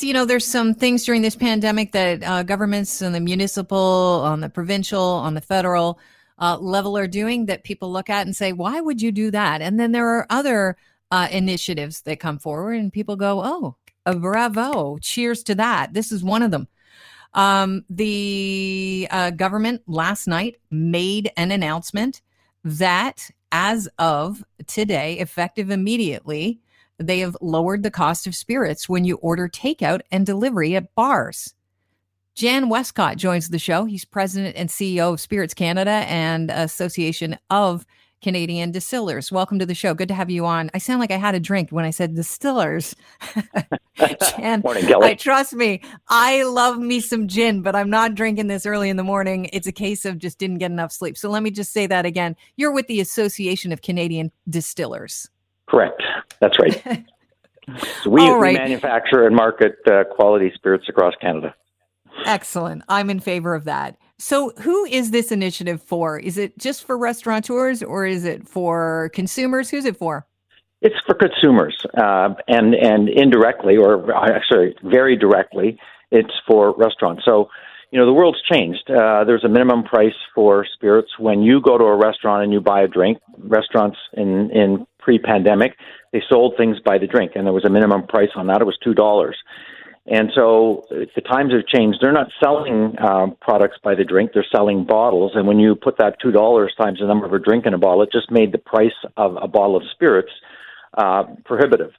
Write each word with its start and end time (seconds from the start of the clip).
you 0.00 0.12
know, 0.12 0.24
there's 0.24 0.46
some 0.46 0.74
things 0.74 1.04
during 1.04 1.22
this 1.22 1.36
pandemic 1.36 1.92
that 1.92 2.22
uh, 2.22 2.42
governments 2.42 3.00
and 3.00 3.14
the 3.14 3.20
municipal, 3.20 4.22
on 4.24 4.40
the 4.40 4.48
provincial, 4.48 5.00
on 5.00 5.34
the 5.34 5.40
federal 5.40 6.00
uh, 6.38 6.58
level 6.58 6.98
are 6.98 7.06
doing 7.06 7.46
that 7.46 7.62
people 7.62 7.92
look 7.92 8.10
at 8.10 8.26
and 8.26 8.34
say, 8.34 8.52
why 8.52 8.80
would 8.80 9.00
you 9.00 9.12
do 9.12 9.30
that? 9.30 9.62
And 9.62 9.78
then 9.78 9.92
there 9.92 10.08
are 10.08 10.26
other 10.30 10.76
uh, 11.10 11.28
initiatives 11.30 12.02
that 12.02 12.18
come 12.18 12.38
forward 12.38 12.74
and 12.74 12.92
people 12.92 13.14
go, 13.14 13.40
oh, 13.44 13.76
bravo, 14.18 14.98
cheers 14.98 15.42
to 15.44 15.54
that. 15.54 15.94
This 15.94 16.10
is 16.10 16.24
one 16.24 16.42
of 16.42 16.50
them. 16.50 16.66
Um, 17.34 17.84
the 17.88 19.08
uh, 19.10 19.30
government 19.30 19.82
last 19.86 20.26
night 20.26 20.56
made 20.70 21.30
an 21.36 21.50
announcement 21.50 22.20
that 22.64 23.30
as 23.52 23.88
of 23.98 24.44
today, 24.66 25.18
effective 25.18 25.70
immediately, 25.70 26.60
they 26.98 27.20
have 27.20 27.36
lowered 27.40 27.82
the 27.82 27.90
cost 27.90 28.26
of 28.26 28.34
spirits 28.34 28.88
when 28.88 29.04
you 29.04 29.16
order 29.16 29.48
takeout 29.48 30.00
and 30.10 30.24
delivery 30.24 30.76
at 30.76 30.94
bars. 30.94 31.54
Jan 32.34 32.68
Westcott 32.68 33.16
joins 33.16 33.48
the 33.48 33.58
show. 33.58 33.84
He's 33.84 34.04
president 34.04 34.56
and 34.56 34.68
CEO 34.68 35.12
of 35.12 35.20
Spirits 35.20 35.54
Canada 35.54 36.04
and 36.08 36.50
Association 36.50 37.38
of 37.48 37.86
Canadian 38.24 38.72
Distillers. 38.72 39.30
Welcome 39.30 39.58
to 39.58 39.66
the 39.66 39.74
show. 39.74 39.92
Good 39.94 40.08
to 40.08 40.14
have 40.14 40.30
you 40.30 40.46
on. 40.46 40.70
I 40.72 40.78
sound 40.78 40.98
like 40.98 41.10
I 41.10 41.16
had 41.16 41.34
a 41.34 41.40
drink 41.40 41.70
when 41.70 41.84
I 41.84 41.90
said 41.90 42.16
distillers. 42.16 42.96
Jan, 44.38 44.62
morning, 44.62 44.86
Kelly. 44.86 45.08
I, 45.10 45.14
trust 45.14 45.52
me, 45.52 45.82
I 46.08 46.42
love 46.42 46.78
me 46.78 47.00
some 47.00 47.28
gin, 47.28 47.60
but 47.60 47.76
I'm 47.76 47.90
not 47.90 48.14
drinking 48.14 48.46
this 48.46 48.64
early 48.64 48.88
in 48.88 48.96
the 48.96 49.04
morning. 49.04 49.50
It's 49.52 49.66
a 49.66 49.72
case 49.72 50.04
of 50.04 50.18
just 50.18 50.38
didn't 50.38 50.58
get 50.58 50.70
enough 50.70 50.90
sleep. 50.90 51.18
So 51.18 51.28
let 51.28 51.42
me 51.42 51.50
just 51.50 51.72
say 51.72 51.86
that 51.86 52.06
again. 52.06 52.34
You're 52.56 52.72
with 52.72 52.86
the 52.86 53.00
Association 53.00 53.72
of 53.72 53.82
Canadian 53.82 54.32
Distillers. 54.48 55.28
Correct. 55.66 56.02
That's 56.40 56.58
right. 56.58 56.82
so 58.02 58.10
we, 58.10 58.28
right. 58.28 58.52
we, 58.52 58.58
manufacture 58.58 59.26
and 59.26 59.34
market 59.34 59.76
uh, 59.90 60.04
quality 60.04 60.52
spirits 60.54 60.88
across 60.88 61.14
Canada. 61.20 61.54
Excellent. 62.26 62.82
I'm 62.88 63.10
in 63.10 63.20
favor 63.20 63.54
of 63.54 63.64
that. 63.64 63.96
So, 64.18 64.52
who 64.60 64.84
is 64.84 65.10
this 65.10 65.32
initiative 65.32 65.82
for? 65.82 66.18
Is 66.18 66.38
it 66.38 66.56
just 66.58 66.84
for 66.84 66.96
restaurateurs 66.96 67.82
or 67.82 68.06
is 68.06 68.24
it 68.24 68.48
for 68.48 69.10
consumers? 69.12 69.70
Who's 69.70 69.84
it 69.84 69.96
for? 69.96 70.26
It's 70.80 70.94
for 71.06 71.14
consumers, 71.14 71.76
uh, 71.96 72.34
and 72.46 72.74
and 72.74 73.08
indirectly, 73.08 73.76
or 73.76 74.14
uh, 74.14 74.38
sorry, 74.48 74.76
very 74.84 75.16
directly, 75.16 75.78
it's 76.10 76.32
for 76.46 76.74
restaurants. 76.76 77.22
So, 77.24 77.48
you 77.90 77.98
know, 77.98 78.06
the 78.06 78.12
world's 78.12 78.42
changed. 78.42 78.90
Uh, 78.90 79.24
there's 79.24 79.44
a 79.44 79.48
minimum 79.48 79.84
price 79.84 80.14
for 80.34 80.66
spirits 80.74 81.10
when 81.18 81.42
you 81.42 81.60
go 81.60 81.78
to 81.78 81.84
a 81.84 81.96
restaurant 81.96 82.44
and 82.44 82.52
you 82.52 82.60
buy 82.60 82.82
a 82.82 82.88
drink. 82.88 83.18
Restaurants 83.38 83.96
in 84.12 84.50
in 84.50 84.86
pre-pandemic, 85.04 85.76
they 86.12 86.22
sold 86.28 86.54
things 86.56 86.78
by 86.84 86.96
the 86.98 87.06
drink, 87.06 87.32
and 87.34 87.46
there 87.46 87.52
was 87.52 87.64
a 87.64 87.70
minimum 87.70 88.06
price 88.06 88.30
on 88.34 88.46
that. 88.46 88.60
It 88.60 88.64
was 88.64 88.78
two 88.82 88.94
dollars. 88.94 89.36
And 90.06 90.30
so 90.34 90.84
the 90.90 91.22
times 91.22 91.52
have 91.52 91.66
changed. 91.66 91.98
They're 92.02 92.12
not 92.12 92.28
selling 92.42 92.94
um, 93.00 93.36
products 93.40 93.78
by 93.82 93.94
the 93.94 94.04
drink; 94.04 94.32
they're 94.34 94.46
selling 94.54 94.84
bottles. 94.84 95.32
And 95.34 95.46
when 95.46 95.58
you 95.58 95.74
put 95.74 95.98
that 95.98 96.16
two 96.20 96.30
dollars 96.30 96.74
times 96.76 96.98
the 97.00 97.06
number 97.06 97.26
of 97.26 97.32
a 97.32 97.38
drink 97.38 97.66
in 97.66 97.74
a 97.74 97.78
bottle, 97.78 98.02
it 98.02 98.10
just 98.12 98.30
made 98.30 98.52
the 98.52 98.58
price 98.58 98.98
of 99.16 99.36
a 99.40 99.48
bottle 99.48 99.76
of 99.76 99.82
spirits 99.92 100.32
uh, 100.98 101.24
prohibitive. 101.44 101.92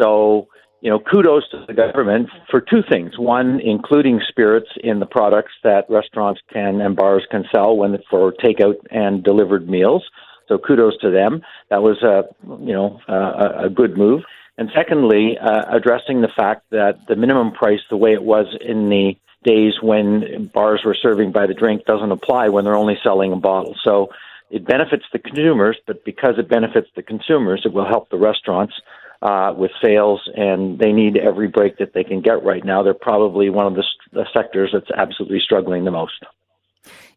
So 0.00 0.48
you 0.82 0.90
know, 0.90 1.00
kudos 1.00 1.48
to 1.50 1.64
the 1.66 1.72
government 1.72 2.28
for 2.50 2.60
two 2.60 2.82
things. 2.90 3.18
One, 3.18 3.60
including 3.64 4.20
spirits 4.28 4.68
in 4.84 5.00
the 5.00 5.06
products 5.06 5.52
that 5.64 5.86
restaurants 5.88 6.40
can 6.52 6.80
and 6.80 6.94
bars 6.94 7.26
can 7.30 7.44
sell 7.54 7.76
when 7.76 7.96
for 8.10 8.32
takeout 8.34 8.76
and 8.90 9.24
delivered 9.24 9.68
meals. 9.68 10.04
So 10.48 10.58
kudos 10.58 10.98
to 10.98 11.10
them. 11.10 11.42
That 11.70 11.82
was 11.82 12.02
a 12.02 12.24
you 12.44 12.72
know 12.72 13.00
a, 13.08 13.66
a 13.66 13.70
good 13.70 13.96
move. 13.96 14.22
And 14.58 14.70
secondly, 14.74 15.36
uh, 15.38 15.64
addressing 15.76 16.22
the 16.22 16.30
fact 16.34 16.62
that 16.70 17.06
the 17.08 17.16
minimum 17.16 17.52
price, 17.52 17.80
the 17.90 17.96
way 17.96 18.12
it 18.12 18.22
was 18.22 18.46
in 18.60 18.88
the 18.88 19.16
days 19.44 19.74
when 19.82 20.50
bars 20.52 20.80
were 20.84 20.94
serving 20.94 21.30
by 21.30 21.46
the 21.46 21.54
drink, 21.54 21.84
doesn't 21.84 22.10
apply 22.10 22.48
when 22.48 22.64
they're 22.64 22.76
only 22.76 22.98
selling 23.02 23.32
a 23.32 23.36
bottle. 23.36 23.76
So 23.84 24.08
it 24.50 24.64
benefits 24.64 25.04
the 25.12 25.18
consumers, 25.18 25.76
but 25.86 26.04
because 26.04 26.38
it 26.38 26.48
benefits 26.48 26.88
the 26.96 27.02
consumers, 27.02 27.62
it 27.64 27.72
will 27.72 27.86
help 27.86 28.08
the 28.10 28.16
restaurants 28.16 28.74
uh, 29.22 29.52
with 29.56 29.70
sales, 29.82 30.20
and 30.34 30.78
they 30.78 30.92
need 30.92 31.16
every 31.16 31.48
break 31.48 31.78
that 31.78 31.92
they 31.92 32.04
can 32.04 32.20
get 32.20 32.44
right 32.44 32.64
now. 32.64 32.82
They're 32.82 32.94
probably 32.94 33.50
one 33.50 33.66
of 33.66 33.74
the, 33.74 33.84
the 34.12 34.26
sectors 34.32 34.70
that's 34.72 34.90
absolutely 34.96 35.40
struggling 35.40 35.84
the 35.84 35.90
most 35.90 36.14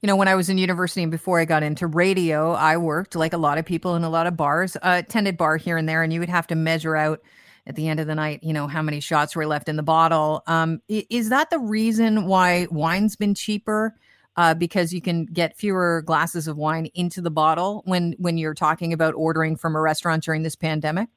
you 0.01 0.07
know, 0.07 0.15
when 0.15 0.27
I 0.27 0.35
was 0.35 0.49
in 0.49 0.57
university 0.57 1.03
and 1.03 1.11
before 1.11 1.39
I 1.39 1.45
got 1.45 1.63
into 1.63 1.87
radio, 1.87 2.51
I 2.53 2.77
worked 2.77 3.15
like 3.15 3.33
a 3.33 3.37
lot 3.37 3.57
of 3.57 3.65
people 3.65 3.95
in 3.95 4.03
a 4.03 4.09
lot 4.09 4.27
of 4.27 4.37
bars, 4.37 4.75
uh, 4.77 5.01
attended 5.05 5.37
bar 5.37 5.57
here 5.57 5.77
and 5.77 5.87
there, 5.87 6.03
and 6.03 6.11
you 6.13 6.19
would 6.19 6.29
have 6.29 6.47
to 6.47 6.55
measure 6.55 6.95
out 6.95 7.21
at 7.67 7.75
the 7.75 7.87
end 7.87 7.99
of 7.99 8.07
the 8.07 8.15
night, 8.15 8.43
you 8.43 8.51
know, 8.51 8.67
how 8.67 8.81
many 8.81 8.99
shots 8.99 9.35
were 9.35 9.45
left 9.45 9.69
in 9.69 9.75
the 9.75 9.83
bottle. 9.83 10.43
Um, 10.47 10.81
is 10.87 11.29
that 11.29 11.51
the 11.51 11.59
reason 11.59 12.25
why 12.25 12.67
wine's 12.71 13.15
been 13.15 13.35
cheaper? 13.35 13.95
Uh, 14.35 14.53
because 14.53 14.93
you 14.93 15.01
can 15.01 15.25
get 15.25 15.57
fewer 15.57 16.01
glasses 16.05 16.47
of 16.47 16.55
wine 16.55 16.87
into 16.93 17.19
the 17.19 17.31
bottle 17.31 17.81
when 17.85 18.15
when 18.19 18.37
you're 18.37 18.53
talking 18.53 18.93
about 18.93 19.13
ordering 19.15 19.57
from 19.57 19.75
a 19.75 19.81
restaurant 19.81 20.23
during 20.23 20.43
this 20.43 20.55
pandemic. 20.55 21.09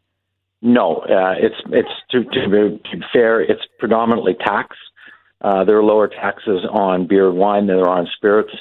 No, 0.60 0.98
uh, 1.08 1.34
it's 1.38 1.54
it's 1.70 1.88
to, 2.10 2.24
to, 2.24 2.48
be 2.80 3.00
fair, 3.12 3.40
it's 3.40 3.62
predominantly 3.78 4.34
tax. 4.34 4.76
Uh, 5.42 5.64
there 5.64 5.76
are 5.76 5.84
lower 5.84 6.08
taxes 6.08 6.64
on 6.70 7.06
beer 7.06 7.28
and 7.28 7.38
wine 7.38 7.66
than 7.66 7.76
there 7.76 7.88
are 7.88 7.98
on 7.98 8.08
spirits. 8.16 8.52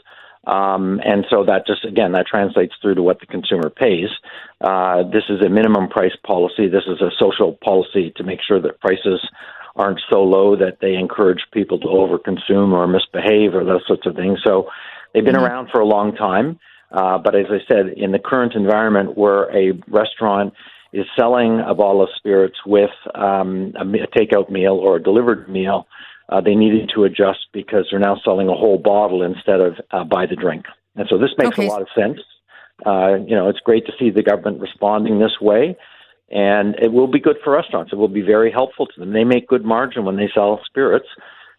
Um, 0.47 1.00
and 1.06 1.25
so 1.30 1.46
that 1.46 1.68
just, 1.68 1.86
again, 1.86 2.14
that 2.14 2.25
translates 2.25 2.74
through 2.81 2.96
to 2.96 3.03
what 3.03 3.19
the 3.19 3.28
consumer 3.28 3.69
pays. 3.69 4.09
Uh, 4.59 5.03
this 5.03 5.24
is 5.30 5.42
a 5.46 5.50
minimum 5.50 5.88
price 5.88 6.16
policy. 6.25 6.68
This 6.68 6.88
is 6.88 7.00
a 7.00 7.12
social 7.19 7.53
policy 7.64 8.12
to 8.18 8.24
make 8.24 8.40
sure 8.46 8.59
that 8.59 8.80
prices 8.80 9.22
aren't 9.75 10.02
so 10.12 10.24
low 10.24 10.56
that 10.56 10.80
they 10.81 10.96
encourage 10.96 11.46
people 11.53 11.80
to 11.80 11.88
overconsume 11.88 12.74
or 12.74 12.88
misbehave 12.88 13.53
or 13.53 13.63
those 13.63 13.86
sorts 13.88 14.06
of 14.08 14.16
things. 14.16 14.40
So 14.44 14.68
they've 15.13 15.24
been 15.24 15.36
mm-hmm. 15.36 15.46
around 15.46 15.69
for 15.72 15.80
a 15.80 15.86
long 15.86 16.16
time. 16.16 16.59
Uh, 16.92 17.18
but 17.18 17.36
as 17.36 17.46
I 17.50 17.59
said, 17.72 17.90
in 17.96 18.12
the 18.12 18.19
current 18.19 18.53
environment 18.53 19.18
where 19.18 19.44
a 19.56 19.72
restaurant 19.88 20.53
is 20.92 21.06
selling 21.18 21.62
a 21.66 21.74
bottle 21.74 22.02
of 22.03 22.09
spirits 22.18 22.58
with 22.66 22.90
um, 23.16 23.74
a, 23.78 23.84
a 23.84 24.08
takeout 24.08 24.50
meal 24.50 24.74
or 24.74 24.98
a 24.98 25.03
delivered 25.03 25.48
meal, 25.48 25.88
uh, 26.31 26.42
they 26.42 26.56
needed 26.56 26.90
to 26.96 27.03
adjust 27.03 27.47
because 27.53 27.88
they're 27.90 28.00
now 28.00 28.19
selling 28.24 28.47
a 28.47 28.56
whole 28.56 28.78
bottle 28.78 29.22
instead 29.22 29.59
of 29.59 29.74
uh, 29.92 30.03
by 30.03 30.25
the 30.25 30.36
drink. 30.36 30.66
And 30.96 31.08
so 31.09 31.18
this 31.18 31.31
makes 31.38 31.58
okay. 31.58 31.68
a 31.68 31.69
lot 31.69 31.81
of 31.81 31.88
sense. 31.96 32.19
Uh, 32.86 33.18
you 33.28 33.36
know, 33.36 33.50
it's 33.50 33.59
great 33.59 33.86
to 33.86 33.92
see 34.00 34.09
the 34.09 34.24
government 34.24 34.59
responding 34.59 35.19
this 35.19 35.40
way, 35.40 35.78
and 36.31 36.75
it 36.81 36.92
will 36.92 37.08
be 37.08 37.19
good 37.19 37.38
for 37.44 37.53
restaurants. 37.53 37.92
It 37.94 37.97
will 37.97 38.08
be 38.08 38.22
very 38.22 38.52
helpful 38.52 38.88
to 38.88 39.00
them. 39.00 39.14
They 39.14 39.24
make 39.24 39.47
good 39.47 39.66
margin 39.66 40.06
when 40.06 40.16
they 40.16 40.30
sell 40.34 40.59
spirits, 40.66 41.08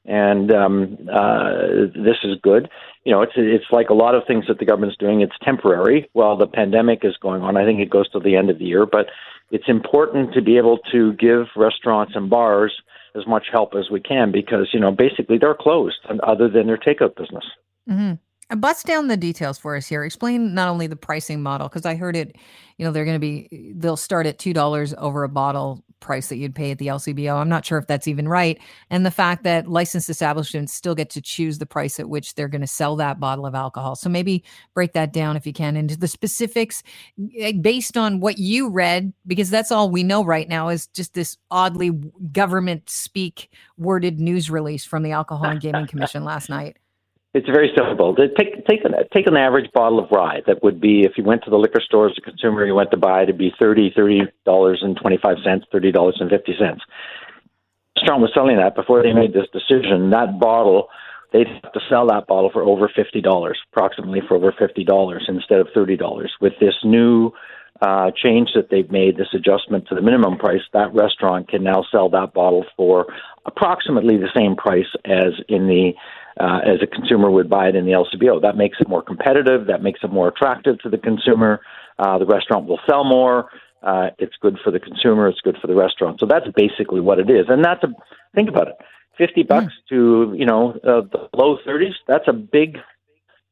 and 0.04 0.52
um, 0.52 0.98
uh, 1.12 1.52
this 1.94 2.16
is 2.24 2.38
good. 2.42 2.68
You 3.04 3.12
know, 3.12 3.22
it's 3.22 3.34
it's 3.36 3.70
like 3.70 3.90
a 3.90 3.94
lot 3.94 4.14
of 4.14 4.24
things 4.26 4.46
that 4.48 4.58
the 4.58 4.64
government's 4.64 4.96
doing. 4.96 5.20
It's 5.20 5.36
temporary 5.44 6.08
while 6.12 6.36
the 6.36 6.46
pandemic 6.46 7.04
is 7.04 7.16
going 7.20 7.42
on. 7.42 7.56
I 7.56 7.64
think 7.64 7.80
it 7.80 7.90
goes 7.90 8.10
to 8.10 8.20
the 8.20 8.36
end 8.36 8.50
of 8.50 8.58
the 8.58 8.64
year, 8.64 8.84
but 8.84 9.06
it's 9.50 9.68
important 9.68 10.32
to 10.34 10.42
be 10.42 10.56
able 10.56 10.78
to 10.90 11.12
give 11.12 11.46
restaurants 11.54 12.14
and 12.16 12.28
bars 12.28 12.72
as 13.14 13.26
much 13.26 13.46
help 13.52 13.74
as 13.74 13.90
we 13.90 14.00
can 14.00 14.32
because 14.32 14.68
you 14.72 14.80
know 14.80 14.90
basically 14.90 15.38
they're 15.38 15.54
closed 15.54 15.98
other 16.22 16.48
than 16.48 16.66
their 16.66 16.78
takeout 16.78 17.16
business. 17.16 17.44
Mm-hmm. 17.88 18.14
Bust 18.56 18.86
down 18.86 19.08
the 19.08 19.16
details 19.16 19.58
for 19.58 19.76
us 19.76 19.86
here. 19.86 20.04
Explain 20.04 20.54
not 20.54 20.68
only 20.68 20.86
the 20.86 20.96
pricing 20.96 21.42
model 21.42 21.68
because 21.68 21.86
I 21.86 21.94
heard 21.94 22.16
it. 22.16 22.36
You 22.78 22.86
know 22.86 22.92
they're 22.92 23.04
going 23.04 23.16
to 23.16 23.20
be 23.20 23.74
they'll 23.76 23.96
start 23.96 24.26
at 24.26 24.38
two 24.38 24.52
dollars 24.52 24.94
over 24.98 25.24
a 25.24 25.28
bottle 25.28 25.84
price 26.02 26.28
that 26.28 26.36
you'd 26.36 26.54
pay 26.54 26.70
at 26.72 26.78
the 26.78 26.88
LCBO. 26.88 27.36
I'm 27.36 27.48
not 27.48 27.64
sure 27.64 27.78
if 27.78 27.86
that's 27.86 28.06
even 28.06 28.28
right. 28.28 28.58
And 28.90 29.06
the 29.06 29.10
fact 29.10 29.44
that 29.44 29.68
licensed 29.68 30.10
establishments 30.10 30.74
still 30.74 30.94
get 30.94 31.08
to 31.10 31.22
choose 31.22 31.58
the 31.58 31.64
price 31.64 31.98
at 31.98 32.10
which 32.10 32.34
they're 32.34 32.48
going 32.48 32.60
to 32.60 32.66
sell 32.66 32.96
that 32.96 33.20
bottle 33.20 33.46
of 33.46 33.54
alcohol. 33.54 33.94
So 33.94 34.10
maybe 34.10 34.44
break 34.74 34.92
that 34.92 35.12
down 35.12 35.36
if 35.36 35.46
you 35.46 35.52
can 35.54 35.76
into 35.76 35.96
the 35.96 36.08
specifics 36.08 36.82
eh, 37.38 37.52
based 37.52 37.96
on 37.96 38.20
what 38.20 38.38
you 38.38 38.68
read, 38.68 39.12
because 39.26 39.48
that's 39.48 39.72
all 39.72 39.88
we 39.88 40.02
know 40.02 40.22
right 40.22 40.48
now 40.48 40.68
is 40.68 40.88
just 40.88 41.14
this 41.14 41.38
oddly 41.50 41.90
government 42.32 42.90
speak 42.90 43.50
worded 43.78 44.20
news 44.20 44.50
release 44.50 44.84
from 44.84 45.02
the 45.02 45.12
Alcohol 45.12 45.46
and 45.46 45.60
Gaming 45.60 45.86
Commission 45.86 46.24
last 46.24 46.50
night. 46.50 46.76
It's 47.34 47.46
very 47.46 47.72
simple. 47.74 48.14
Take 48.14 48.66
take 48.66 48.84
an 48.84 48.92
take 49.12 49.26
an 49.26 49.38
average 49.38 49.70
bottle 49.72 49.98
of 49.98 50.10
rye 50.10 50.42
that 50.46 50.62
would 50.62 50.80
be 50.80 51.00
if 51.00 51.12
you 51.16 51.24
went 51.24 51.42
to 51.44 51.50
the 51.50 51.56
liquor 51.56 51.80
store 51.80 52.08
as 52.08 52.18
a 52.18 52.20
consumer, 52.20 52.66
you 52.66 52.74
went 52.74 52.90
to 52.90 52.98
buy 52.98 53.24
to 53.24 53.32
be 53.32 53.52
thirty 53.58 53.90
thirty 53.96 54.20
dollars 54.44 54.80
and 54.82 54.98
twenty 55.00 55.16
five 55.16 55.38
cents, 55.42 55.64
thirty 55.72 55.90
dollars 55.90 56.18
and 56.20 56.28
fifty 56.28 56.52
cents. 56.58 56.82
Restaurant 57.96 58.20
was 58.20 58.32
selling 58.34 58.58
that 58.58 58.74
before 58.74 59.02
they 59.02 59.14
made 59.14 59.32
this 59.32 59.46
decision. 59.50 60.10
That 60.10 60.38
bottle, 60.38 60.88
they'd 61.32 61.46
have 61.46 61.72
to 61.72 61.80
sell 61.88 62.06
that 62.08 62.26
bottle 62.26 62.50
for 62.52 62.62
over 62.62 62.90
fifty 62.94 63.22
dollars, 63.22 63.58
approximately 63.72 64.20
for 64.28 64.36
over 64.36 64.52
fifty 64.58 64.84
dollars 64.84 65.24
instead 65.26 65.60
of 65.60 65.68
thirty 65.74 65.96
dollars. 65.96 66.32
With 66.38 66.52
this 66.60 66.74
new 66.84 67.32
uh, 67.80 68.10
change 68.14 68.50
that 68.54 68.68
they've 68.70 68.90
made, 68.90 69.16
this 69.16 69.32
adjustment 69.32 69.88
to 69.88 69.94
the 69.94 70.02
minimum 70.02 70.36
price, 70.36 70.60
that 70.74 70.92
restaurant 70.92 71.48
can 71.48 71.64
now 71.64 71.82
sell 71.90 72.10
that 72.10 72.34
bottle 72.34 72.66
for 72.76 73.06
approximately 73.46 74.18
the 74.18 74.28
same 74.36 74.54
price 74.54 74.92
as 75.06 75.32
in 75.48 75.66
the 75.66 75.94
uh, 76.40 76.60
as 76.64 76.82
a 76.82 76.86
consumer 76.86 77.30
would 77.30 77.48
buy 77.48 77.68
it 77.68 77.74
in 77.74 77.84
the 77.84 77.92
LCBO. 77.92 78.40
That 78.42 78.56
makes 78.56 78.78
it 78.80 78.88
more 78.88 79.02
competitive. 79.02 79.66
That 79.66 79.82
makes 79.82 80.00
it 80.02 80.10
more 80.10 80.28
attractive 80.28 80.78
to 80.80 80.88
the 80.88 80.98
consumer. 80.98 81.60
Uh, 81.98 82.18
the 82.18 82.26
restaurant 82.26 82.66
will 82.66 82.80
sell 82.88 83.04
more. 83.04 83.50
Uh, 83.82 84.10
it's 84.18 84.34
good 84.40 84.58
for 84.62 84.70
the 84.70 84.78
consumer. 84.78 85.28
It's 85.28 85.40
good 85.40 85.56
for 85.60 85.66
the 85.66 85.74
restaurant. 85.74 86.20
So 86.20 86.26
that's 86.26 86.46
basically 86.54 87.00
what 87.00 87.18
it 87.18 87.28
is. 87.28 87.46
And 87.48 87.64
that's 87.64 87.82
a 87.82 87.88
think 88.34 88.48
about 88.48 88.68
it. 88.68 88.74
Fifty 89.18 89.42
bucks 89.42 89.66
mm. 89.66 89.88
to 89.90 90.34
you 90.36 90.46
know 90.46 90.72
uh, 90.84 91.02
the 91.02 91.28
low 91.34 91.58
thirties. 91.64 91.94
That's 92.06 92.26
a 92.28 92.32
big, 92.32 92.78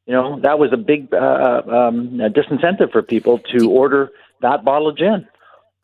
you 0.05 0.13
know, 0.13 0.39
that 0.41 0.57
was 0.57 0.71
a 0.73 0.77
big 0.77 1.13
uh, 1.13 1.17
uh 1.17 1.87
um, 1.87 2.19
disincentive 2.33 2.91
for 2.91 3.03
people 3.03 3.39
to 3.55 3.69
order 3.69 4.11
that 4.41 4.63
bottle 4.63 4.89
of 4.89 4.97
gin. 4.97 5.27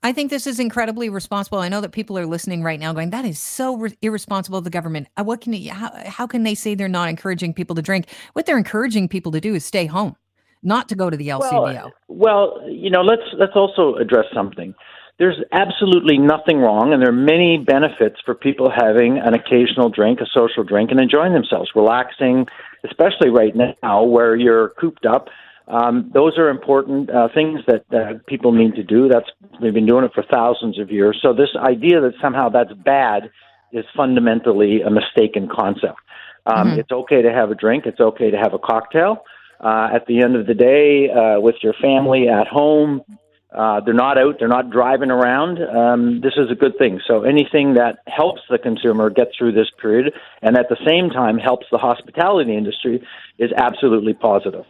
I 0.03 0.13
think 0.13 0.29
this 0.29 0.47
is 0.47 0.59
incredibly 0.59 1.09
responsible. 1.09 1.57
I 1.59 1.69
know 1.69 1.81
that 1.81 1.91
people 1.91 2.17
are 2.17 2.25
listening 2.25 2.63
right 2.63 2.79
now, 2.79 2.93
going, 2.93 3.09
"That 3.09 3.25
is 3.25 3.39
so 3.39 3.75
re- 3.75 3.97
irresponsible 4.01 4.57
of 4.57 4.63
the 4.63 4.69
government." 4.69 5.07
Uh, 5.17 5.23
what 5.23 5.41
can 5.41 5.53
you, 5.53 5.71
how, 5.71 5.91
how 6.05 6.27
can 6.27 6.43
they 6.43 6.55
say 6.55 6.75
they're 6.75 6.87
not 6.87 7.09
encouraging 7.09 7.53
people 7.53 7.75
to 7.75 7.81
drink? 7.81 8.07
What 8.33 8.45
they're 8.45 8.57
encouraging 8.57 9.09
people 9.09 9.31
to 9.31 9.41
do 9.41 9.55
is 9.55 9.65
stay 9.65 9.85
home 9.87 10.15
not 10.63 10.89
to 10.89 10.95
go 10.95 11.09
to 11.09 11.17
the 11.17 11.29
LCBO? 11.29 11.91
Well, 12.07 12.57
well, 12.61 12.69
you 12.69 12.89
know, 12.89 13.01
let's 13.01 13.23
let's 13.37 13.55
also 13.55 13.95
address 13.95 14.25
something. 14.33 14.75
There's 15.19 15.41
absolutely 15.51 16.19
nothing 16.19 16.59
wrong, 16.59 16.93
and 16.93 17.01
there 17.01 17.09
are 17.09 17.11
many 17.11 17.57
benefits 17.57 18.17
for 18.23 18.35
people 18.35 18.69
having 18.69 19.17
an 19.17 19.33
occasional 19.33 19.89
drink, 19.89 20.19
a 20.21 20.27
social 20.31 20.63
drink, 20.63 20.91
and 20.91 20.99
enjoying 20.99 21.33
themselves, 21.33 21.71
relaxing, 21.73 22.45
especially 22.85 23.29
right 23.29 23.53
now 23.81 24.03
where 24.03 24.35
you're 24.35 24.69
cooped 24.79 25.07
up. 25.07 25.29
Um, 25.67 26.09
those 26.13 26.37
are 26.37 26.49
important 26.49 27.09
uh, 27.09 27.27
things 27.33 27.59
that 27.67 27.83
uh, 27.93 28.19
people 28.27 28.53
need 28.53 28.75
to 28.75 28.83
do. 28.83 29.09
That's 29.09 29.29
they've 29.61 29.73
been 29.73 29.85
doing 29.85 30.05
it 30.05 30.11
for 30.13 30.23
thousands 30.31 30.79
of 30.79 30.91
years. 30.91 31.19
So 31.21 31.33
this 31.33 31.49
idea 31.57 31.99
that 32.01 32.13
somehow 32.21 32.49
that's 32.49 32.71
bad 32.73 33.29
is 33.73 33.85
fundamentally 33.95 34.81
a 34.81 34.89
mistaken 34.89 35.49
concept. 35.53 35.99
Um, 36.45 36.69
mm-hmm. 36.69 36.79
It's 36.79 36.91
okay 36.91 37.21
to 37.21 37.33
have 37.33 37.51
a 37.51 37.55
drink. 37.55 37.85
It's 37.85 37.99
okay 37.99 38.31
to 38.31 38.37
have 38.37 38.53
a 38.53 38.59
cocktail 38.59 39.25
uh, 39.59 39.89
at 39.93 40.05
the 40.07 40.21
end 40.23 40.37
of 40.37 40.47
the 40.47 40.53
day 40.53 41.09
uh, 41.09 41.41
with 41.41 41.55
your 41.61 41.73
family 41.81 42.29
at 42.29 42.47
home. 42.47 43.01
Uh, 43.53 43.79
they're 43.81 43.93
not 43.93 44.17
out, 44.17 44.35
they're 44.39 44.47
not 44.47 44.69
driving 44.69 45.09
around. 45.09 45.59
Um, 45.63 46.21
this 46.21 46.33
is 46.37 46.51
a 46.51 46.55
good 46.55 46.77
thing. 46.77 46.99
So 47.07 47.23
anything 47.23 47.73
that 47.75 47.99
helps 48.07 48.41
the 48.49 48.57
consumer 48.57 49.09
get 49.09 49.29
through 49.37 49.53
this 49.53 49.67
period 49.81 50.13
and 50.41 50.57
at 50.57 50.69
the 50.69 50.77
same 50.85 51.09
time 51.09 51.37
helps 51.37 51.65
the 51.71 51.77
hospitality 51.77 52.55
industry 52.55 53.05
is 53.37 53.51
absolutely 53.57 54.13
positive. 54.13 54.65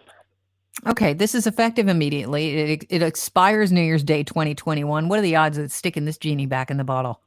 Okay, 0.87 1.13
this 1.13 1.35
is 1.35 1.47
effective 1.47 1.89
immediately. 1.89 2.73
It, 2.73 2.85
it 2.89 3.01
expires 3.03 3.71
New 3.73 3.81
Year's 3.81 4.03
Day 4.03 4.23
2021. 4.23 5.09
What 5.09 5.19
are 5.19 5.21
the 5.21 5.35
odds 5.35 5.57
of 5.57 5.71
sticking 5.71 6.05
this 6.05 6.17
genie 6.17 6.45
back 6.45 6.71
in 6.71 6.77
the 6.77 6.85
bottle? 6.85 7.19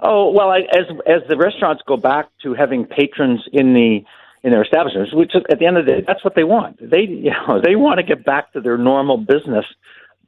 Oh 0.00 0.30
well, 0.30 0.50
I, 0.50 0.60
as 0.72 0.84
as 1.06 1.22
the 1.28 1.36
restaurants 1.36 1.82
go 1.86 1.96
back 1.96 2.28
to 2.42 2.54
having 2.54 2.86
patrons 2.86 3.40
in 3.52 3.74
the 3.74 4.00
in 4.42 4.50
their 4.50 4.62
establishments, 4.62 5.12
which 5.14 5.32
at 5.34 5.58
the 5.58 5.66
end 5.66 5.76
of 5.76 5.86
the 5.86 5.92
day, 5.92 6.04
that's 6.06 6.24
what 6.24 6.34
they 6.34 6.44
want. 6.44 6.78
They, 6.80 7.00
you 7.08 7.30
know, 7.30 7.60
they 7.62 7.76
want 7.76 7.98
to 7.98 8.02
get 8.02 8.24
back 8.24 8.52
to 8.52 8.60
their 8.60 8.78
normal 8.78 9.18
business 9.18 9.66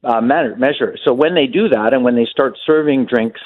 uh, 0.04 0.20
measure. 0.20 0.96
So 1.04 1.14
when 1.14 1.34
they 1.34 1.46
do 1.46 1.68
that, 1.68 1.94
and 1.94 2.04
when 2.04 2.16
they 2.16 2.26
start 2.30 2.58
serving 2.66 3.06
drinks 3.06 3.40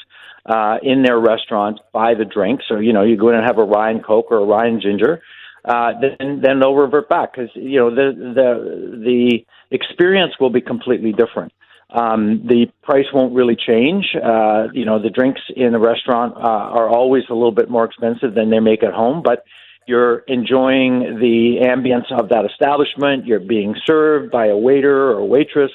uh, 0.46 0.78
in 0.82 1.02
their 1.02 1.20
restaurants 1.20 1.81
by 1.93 2.14
the 2.14 2.25
drinks, 2.25 2.64
or 2.70 2.82
you 2.82 2.93
know, 2.93 3.02
you 3.02 3.16
go 3.16 3.28
in 3.28 3.37
and 3.37 3.44
have 3.44 3.58
a 3.58 3.64
rye 3.64 3.90
and 3.90 4.04
Coke 4.04 4.26
or 4.31 4.38
a 4.38 4.44
rye 4.44 4.66
and 4.66 4.81
Ginger, 4.81 5.22
uh, 5.66 5.92
then 6.00 6.40
then 6.42 6.60
they'll 6.60 6.74
revert 6.74 7.08
back 7.08 7.34
because 7.34 7.50
you 7.54 7.78
know 7.78 7.90
the 7.90 8.12
the 8.14 9.00
the 9.04 9.44
experience 9.70 10.34
will 10.38 10.50
be 10.50 10.60
completely 10.60 11.12
different. 11.12 11.52
Um, 11.90 12.46
the 12.46 12.66
price 12.82 13.06
won't 13.12 13.34
really 13.34 13.56
change. 13.56 14.06
Uh, 14.14 14.68
you 14.72 14.84
know, 14.84 15.00
the 15.00 15.10
drinks 15.10 15.40
in 15.54 15.72
the 15.72 15.78
restaurant 15.78 16.36
uh, 16.36 16.40
are 16.40 16.88
always 16.88 17.24
a 17.30 17.34
little 17.34 17.52
bit 17.52 17.70
more 17.70 17.84
expensive 17.84 18.34
than 18.34 18.50
they 18.50 18.60
make 18.60 18.82
at 18.82 18.92
home, 18.92 19.22
but 19.24 19.44
you're 19.86 20.18
enjoying 20.26 21.18
the 21.20 21.64
ambience 21.64 22.10
of 22.10 22.28
that 22.30 22.44
establishment. 22.44 23.24
You're 23.24 23.38
being 23.40 23.76
served 23.86 24.32
by 24.32 24.46
a 24.46 24.56
waiter 24.56 25.12
or 25.12 25.24
waitress, 25.28 25.70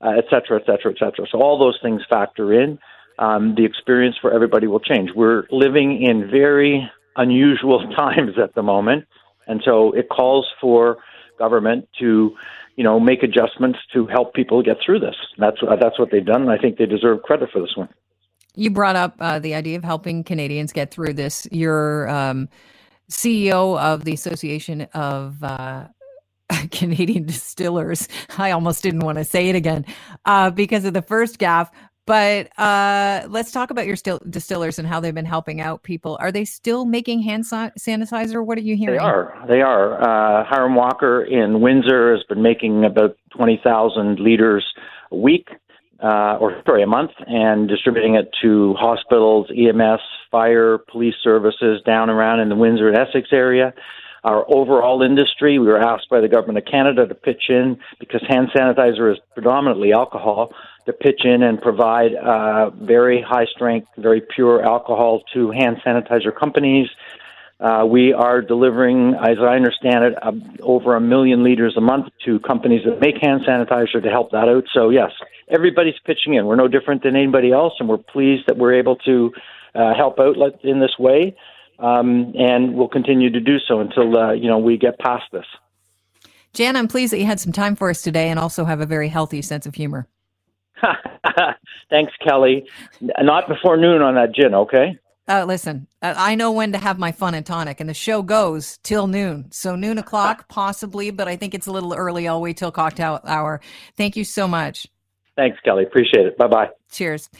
uh, 0.00 0.14
et 0.18 0.24
cetera, 0.30 0.60
et 0.60 0.66
cetera, 0.66 0.92
et 0.92 0.98
cetera. 0.98 1.26
So 1.30 1.40
all 1.40 1.58
those 1.58 1.78
things 1.82 2.02
factor 2.08 2.52
in. 2.52 2.78
Um, 3.18 3.54
the 3.56 3.64
experience 3.64 4.16
for 4.20 4.32
everybody 4.32 4.66
will 4.66 4.80
change. 4.80 5.10
We're 5.14 5.44
living 5.50 6.02
in 6.02 6.28
very 6.30 6.90
unusual 7.16 7.88
times 7.96 8.32
at 8.42 8.54
the 8.54 8.62
moment, 8.62 9.04
and 9.46 9.62
so 9.64 9.92
it 9.92 10.08
calls 10.08 10.46
for 10.60 10.98
government 11.38 11.88
to, 11.98 12.36
you 12.76 12.84
know, 12.84 13.00
make 13.00 13.22
adjustments 13.22 13.78
to 13.92 14.06
help 14.06 14.34
people 14.34 14.62
get 14.62 14.76
through 14.84 15.00
this. 15.00 15.16
That's 15.38 15.58
that's 15.80 15.98
what 15.98 16.10
they've 16.10 16.24
done, 16.24 16.42
and 16.42 16.50
I 16.50 16.58
think 16.58 16.78
they 16.78 16.86
deserve 16.86 17.22
credit 17.22 17.50
for 17.52 17.60
this 17.60 17.76
one. 17.76 17.88
You 18.54 18.70
brought 18.70 18.96
up 18.96 19.16
uh, 19.18 19.38
the 19.38 19.54
idea 19.54 19.78
of 19.78 19.84
helping 19.84 20.24
Canadians 20.24 20.72
get 20.72 20.90
through 20.90 21.14
this. 21.14 21.48
You're 21.50 22.08
um, 22.08 22.48
CEO 23.10 23.78
of 23.78 24.04
the 24.04 24.12
Association 24.12 24.82
of 24.94 25.42
uh, 25.42 25.86
Canadian 26.70 27.24
Distillers. 27.24 28.08
I 28.38 28.50
almost 28.50 28.82
didn't 28.82 29.00
want 29.00 29.18
to 29.18 29.24
say 29.24 29.48
it 29.48 29.56
again 29.56 29.84
uh, 30.24 30.50
because 30.50 30.84
of 30.84 30.94
the 30.94 31.02
first 31.02 31.38
gaffe. 31.38 31.70
But 32.06 32.58
uh, 32.58 33.26
let's 33.28 33.52
talk 33.52 33.70
about 33.70 33.86
your 33.86 33.96
still 33.96 34.20
distillers 34.28 34.78
and 34.78 34.88
how 34.88 34.98
they've 34.98 35.14
been 35.14 35.24
helping 35.24 35.60
out 35.60 35.82
people. 35.82 36.16
Are 36.20 36.32
they 36.32 36.44
still 36.44 36.84
making 36.84 37.22
hand 37.22 37.44
sanitizer? 37.44 38.44
What 38.44 38.58
are 38.58 38.62
you 38.62 38.76
hearing? 38.76 38.98
They 38.98 39.04
are. 39.04 39.44
They 39.48 39.62
are. 39.62 40.00
Uh, 40.02 40.44
Hiram 40.44 40.74
Walker 40.74 41.22
in 41.22 41.60
Windsor 41.60 42.14
has 42.14 42.24
been 42.24 42.42
making 42.42 42.84
about 42.84 43.16
20,000 43.36 44.18
liters 44.18 44.66
a 45.12 45.16
week 45.16 45.48
uh, 46.02 46.36
or 46.40 46.60
sorry, 46.66 46.82
a 46.82 46.86
month, 46.86 47.12
and 47.26 47.68
distributing 47.68 48.16
it 48.16 48.28
to 48.42 48.74
hospitals, 48.74 49.46
EMS, 49.50 50.00
fire, 50.30 50.78
police 50.78 51.14
services 51.22 51.80
down 51.86 52.10
around 52.10 52.40
in 52.40 52.48
the 52.48 52.56
Windsor 52.56 52.88
and 52.88 52.98
Essex 52.98 53.28
area. 53.32 53.72
Our 54.24 54.44
overall 54.52 55.02
industry, 55.02 55.58
we 55.58 55.66
were 55.66 55.80
asked 55.80 56.08
by 56.08 56.20
the 56.20 56.28
government 56.28 56.58
of 56.58 56.64
Canada 56.70 57.06
to 57.06 57.14
pitch 57.14 57.44
in 57.48 57.78
because 57.98 58.22
hand 58.28 58.48
sanitizer 58.54 59.12
is 59.12 59.18
predominantly 59.34 59.92
alcohol 59.92 60.52
to 60.86 60.92
pitch 60.92 61.24
in 61.24 61.42
and 61.42 61.60
provide 61.60 62.14
uh, 62.14 62.70
very 62.70 63.22
high 63.22 63.46
strength, 63.46 63.88
very 63.96 64.20
pure 64.20 64.64
alcohol 64.64 65.22
to 65.34 65.50
hand 65.50 65.76
sanitizer 65.84 66.34
companies. 66.34 66.88
Uh, 67.60 67.84
we 67.86 68.12
are 68.12 68.42
delivering, 68.42 69.14
as 69.14 69.38
I 69.40 69.54
understand 69.54 70.04
it, 70.04 70.14
uh, 70.20 70.32
over 70.62 70.96
a 70.96 71.00
million 71.00 71.44
liters 71.44 71.76
a 71.76 71.80
month 71.80 72.08
to 72.24 72.40
companies 72.40 72.82
that 72.84 72.98
make 73.00 73.22
hand 73.22 73.42
sanitizer 73.46 74.02
to 74.02 74.10
help 74.10 74.32
that 74.32 74.48
out. 74.48 74.64
So, 74.74 74.90
yes, 74.90 75.12
everybody's 75.48 75.94
pitching 76.04 76.34
in. 76.34 76.46
We're 76.46 76.56
no 76.56 76.66
different 76.66 77.04
than 77.04 77.14
anybody 77.14 77.52
else, 77.52 77.74
and 77.78 77.88
we're 77.88 77.98
pleased 77.98 78.48
that 78.48 78.56
we're 78.56 78.74
able 78.74 78.96
to 78.96 79.32
uh, 79.76 79.94
help 79.94 80.18
out 80.18 80.36
in 80.64 80.80
this 80.80 80.98
way, 80.98 81.36
um, 81.78 82.32
and 82.36 82.74
we'll 82.74 82.88
continue 82.88 83.30
to 83.30 83.40
do 83.40 83.58
so 83.68 83.78
until 83.78 84.18
uh, 84.18 84.32
you 84.32 84.48
know 84.48 84.58
we 84.58 84.76
get 84.76 84.98
past 84.98 85.24
this. 85.32 85.46
Jan, 86.54 86.76
I'm 86.76 86.88
pleased 86.88 87.12
that 87.12 87.18
you 87.18 87.26
had 87.26 87.40
some 87.40 87.52
time 87.52 87.76
for 87.76 87.88
us 87.90 88.02
today, 88.02 88.28
and 88.28 88.38
also 88.38 88.64
have 88.64 88.80
a 88.80 88.86
very 88.86 89.08
healthy 89.08 89.40
sense 89.40 89.66
of 89.66 89.74
humor. 89.74 90.06
Thanks, 91.90 92.12
Kelly. 92.26 92.68
Not 93.00 93.48
before 93.48 93.76
noon 93.76 94.02
on 94.02 94.14
that 94.14 94.34
gin, 94.34 94.54
okay? 94.54 94.98
Uh, 95.28 95.44
listen, 95.44 95.86
I 96.02 96.34
know 96.34 96.50
when 96.50 96.72
to 96.72 96.78
have 96.78 96.98
my 96.98 97.12
fun 97.12 97.34
and 97.34 97.46
tonic, 97.46 97.80
and 97.80 97.88
the 97.88 97.94
show 97.94 98.22
goes 98.22 98.78
till 98.82 99.06
noon. 99.06 99.46
So 99.52 99.76
noon 99.76 99.98
o'clock, 99.98 100.48
possibly, 100.48 101.10
but 101.10 101.28
I 101.28 101.36
think 101.36 101.54
it's 101.54 101.68
a 101.68 101.72
little 101.72 101.94
early. 101.94 102.26
I'll 102.26 102.40
wait 102.40 102.56
till 102.56 102.72
cocktail 102.72 103.20
hour. 103.24 103.60
Thank 103.96 104.16
you 104.16 104.24
so 104.24 104.48
much. 104.48 104.88
Thanks, 105.36 105.58
Kelly. 105.64 105.84
Appreciate 105.84 106.26
it. 106.26 106.36
Bye 106.36 106.48
bye. 106.48 106.70
Cheers. 106.90 107.30